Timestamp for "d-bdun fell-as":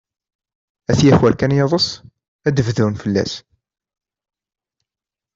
2.55-3.33